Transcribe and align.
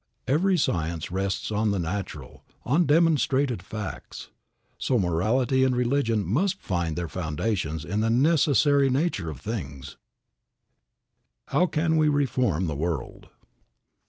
Every 0.27 0.57
science 0.57 1.11
rests 1.11 1.51
on 1.51 1.69
the 1.69 1.77
natural, 1.77 2.43
on 2.65 2.87
demonstrated 2.87 3.61
facts. 3.61 4.29
So, 4.79 4.97
morality 4.97 5.63
and 5.63 5.75
religion 5.75 6.25
must 6.25 6.59
find 6.59 6.95
their 6.95 7.07
foundations 7.07 7.85
in 7.85 7.99
the 7.99 8.09
necessary 8.09 8.89
nature 8.89 9.29
of 9.29 9.39
things. 9.41 9.97
II. 11.49 11.59
HOW 11.59 11.65
CAN 11.67 11.97
WE 11.97 12.07
REFORM 12.09 12.65
THE 12.65 12.73
WORLD? 12.75 13.29